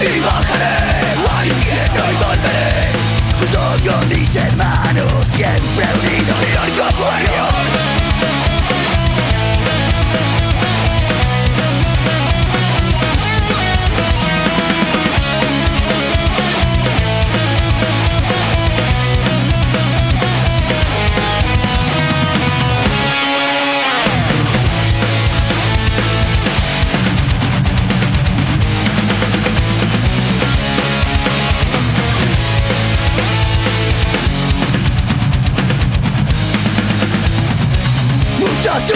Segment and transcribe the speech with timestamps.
[0.00, 2.92] al infierno y volveré
[3.38, 7.87] Junto con mis hermanos siempre unidos y orgullosos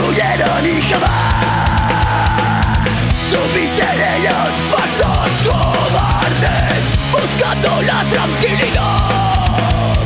[0.00, 1.82] huyeron y jamás
[3.30, 9.96] Supiste de ellos falsos cobardes Buscando la tranquilidad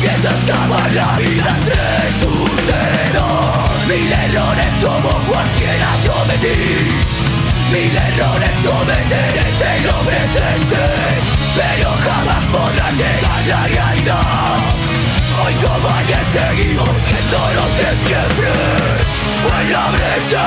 [0.00, 3.70] Viendo escapar la vida entre sus dedos.
[3.88, 6.58] Mil errores como cualquiera cometí
[7.72, 10.82] Mil errores cometeré en lo presente
[11.54, 14.95] Pero jamás podrán llegar a la realidad
[15.44, 18.48] Hoy como ayer seguimos siendo los de siempre
[19.58, 20.44] En la brecha,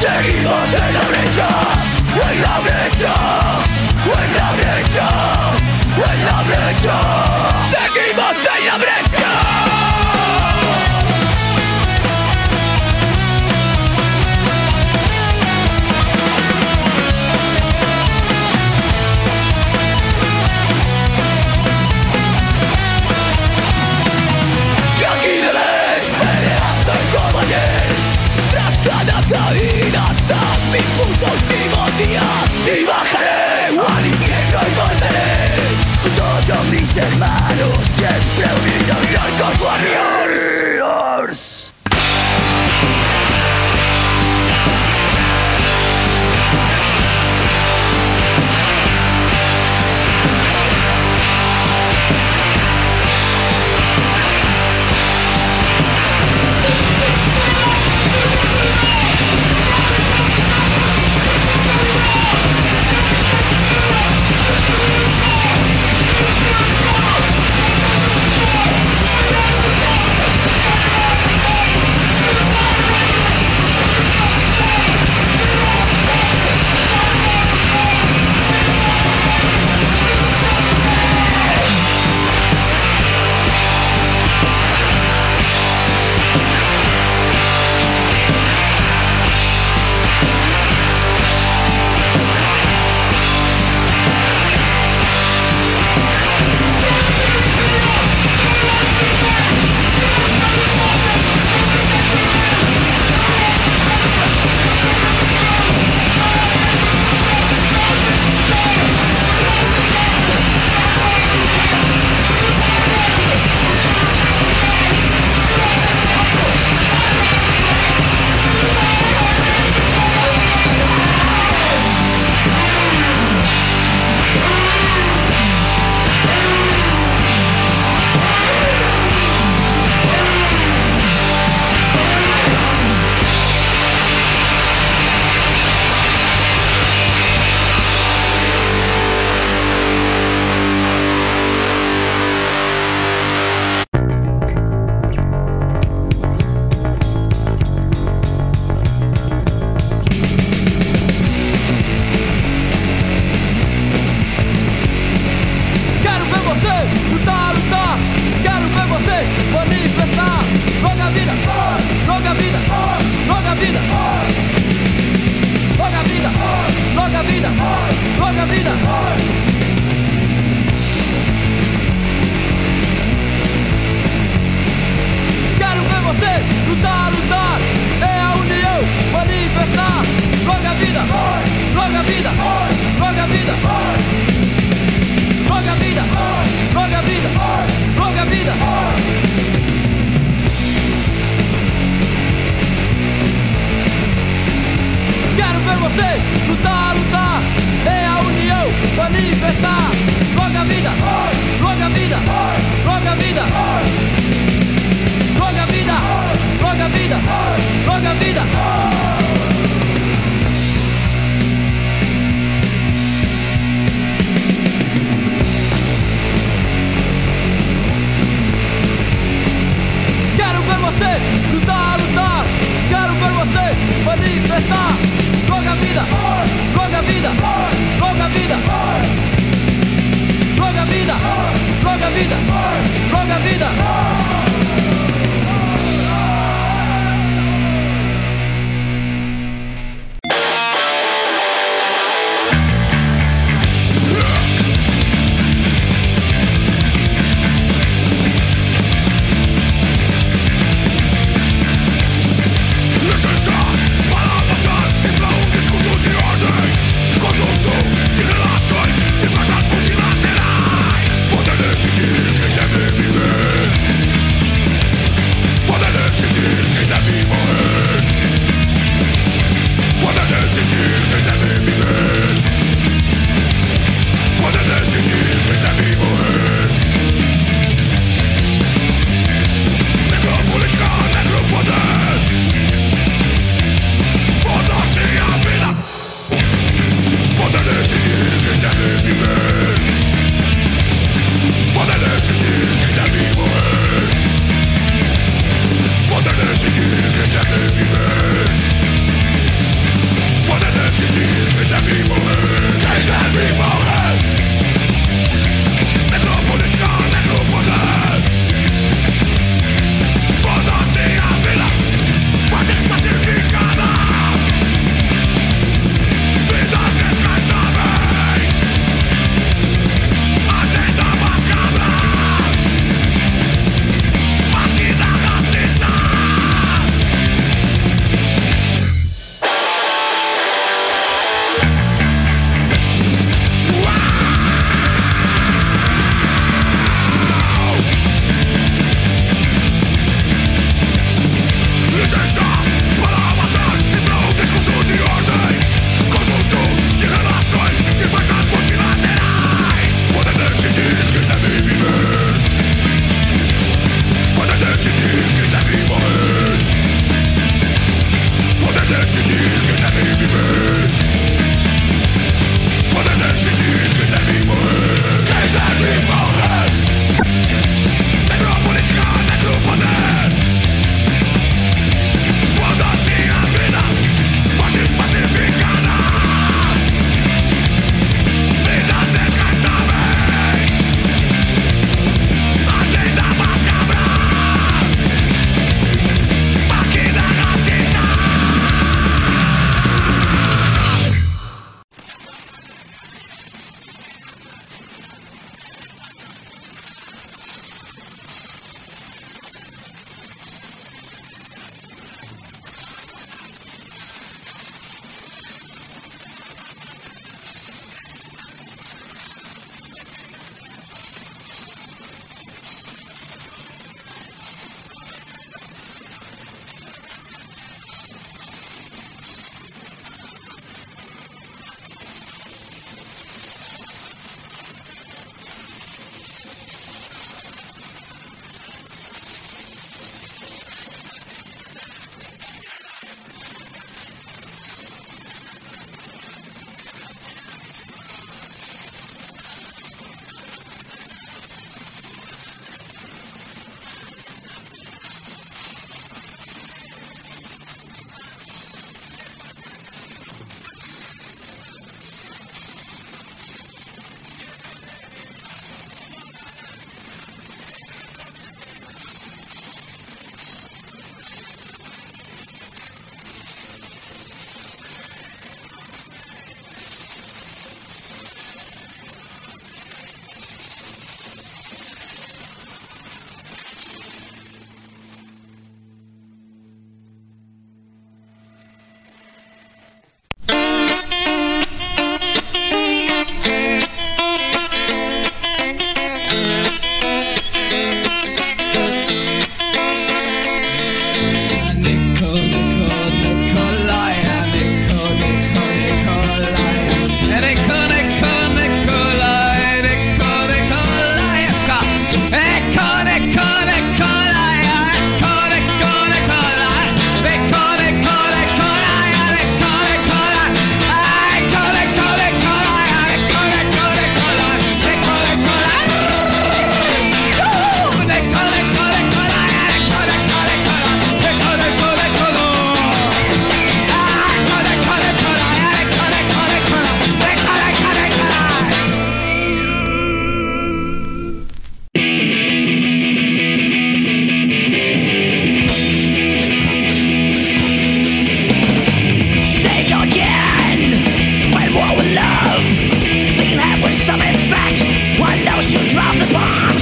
[0.00, 1.48] Seguimos en la brecha,
[2.30, 3.14] en la brecha,
[4.04, 5.08] en la brecha,
[6.24, 6.96] la brecha
[7.70, 10.09] Seguimos en la brecha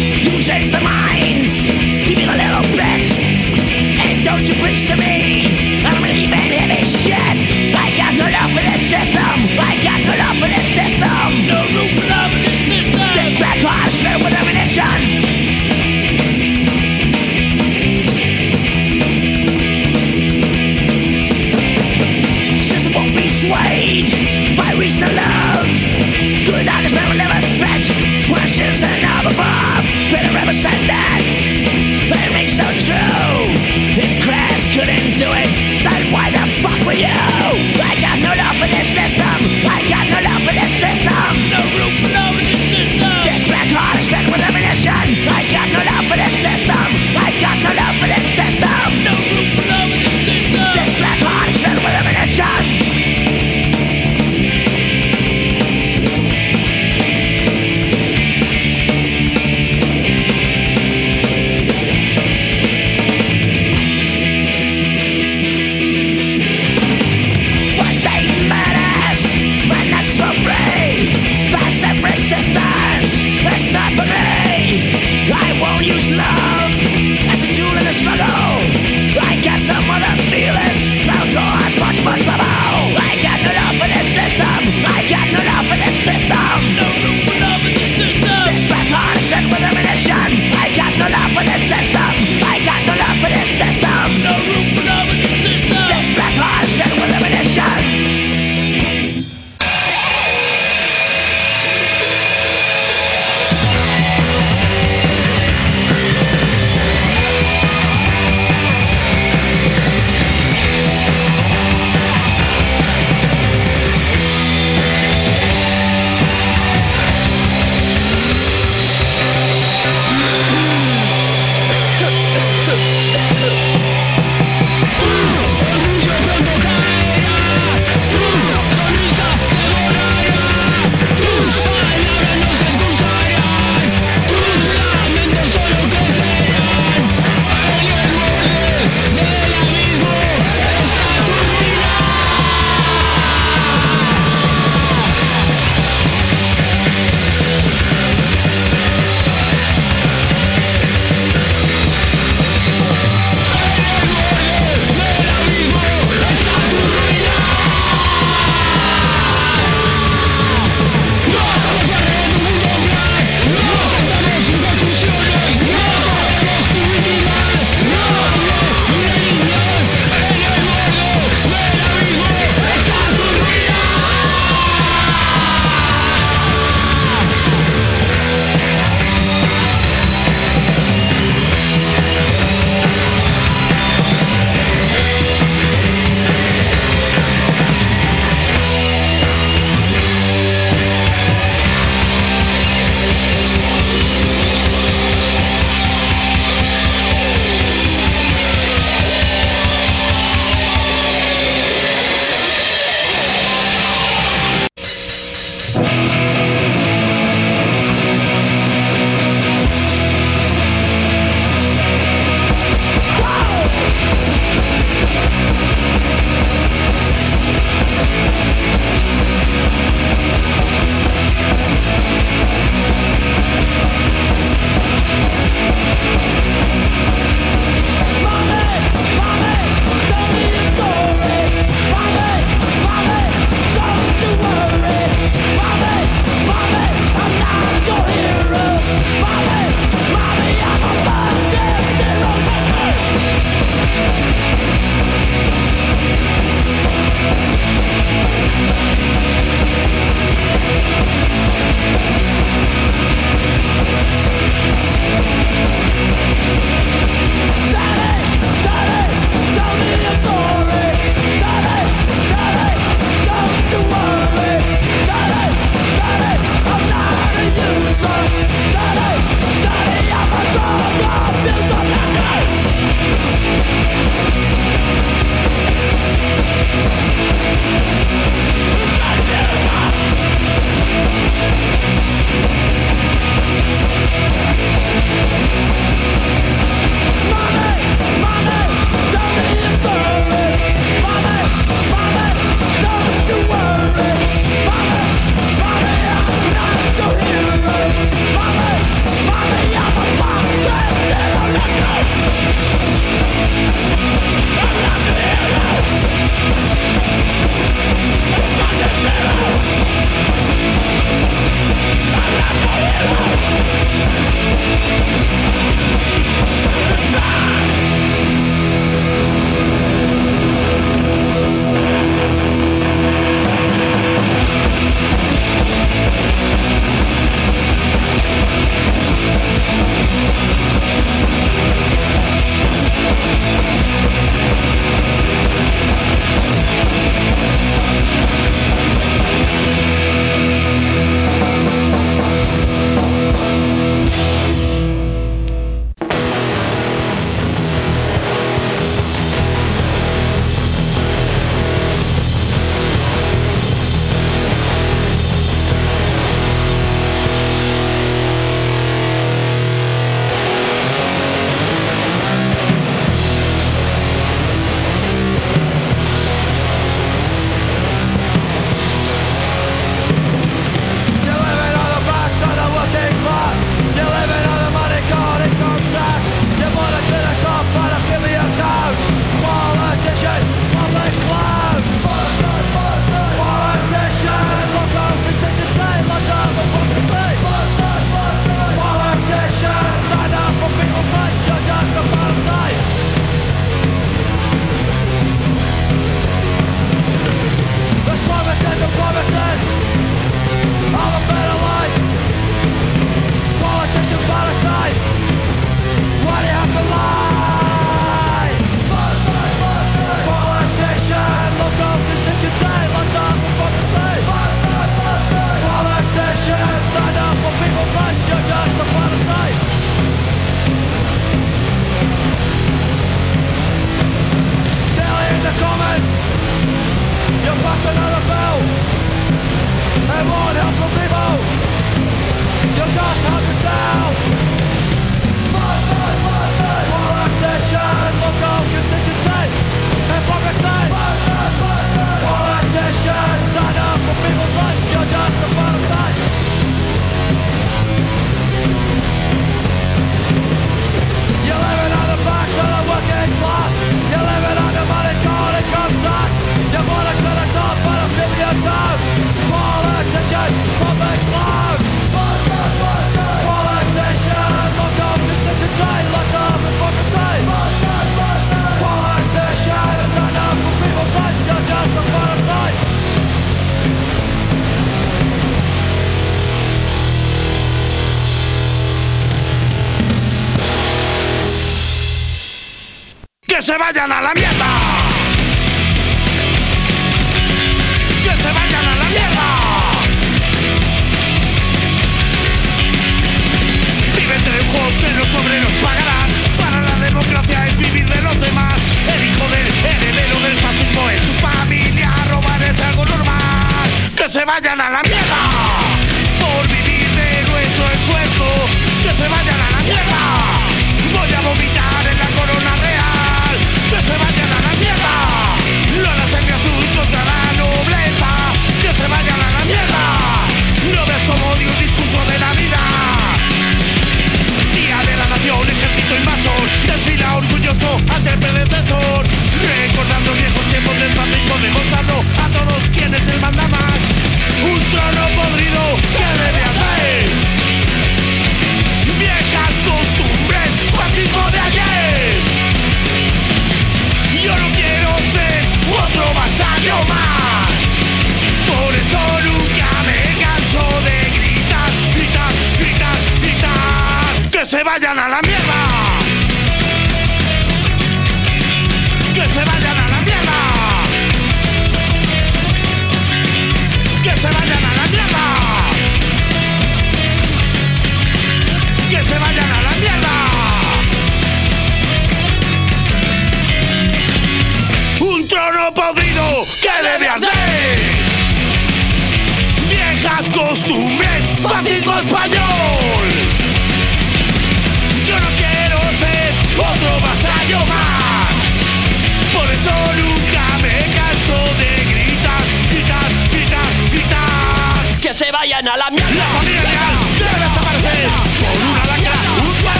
[0.00, 0.89] You chase the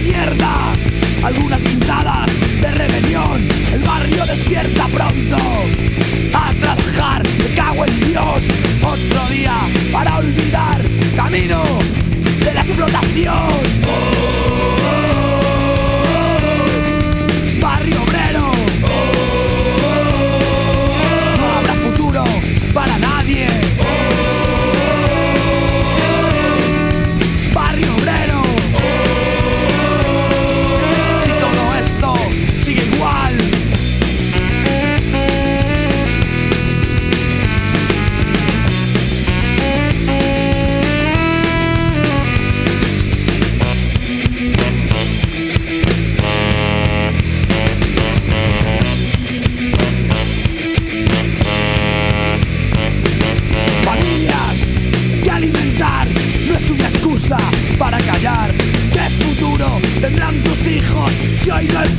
[0.00, 0.72] Mierda,
[1.24, 2.30] algunas pintadas
[2.60, 3.48] de rebelión.
[3.72, 5.36] El barrio despierta pronto
[6.34, 8.44] a trabajar, me cago en Dios.
[8.82, 9.54] Otro día
[9.92, 10.80] para olvidar,
[11.16, 11.62] camino
[12.44, 13.77] de la explotación.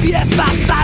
[0.09, 0.78] piezas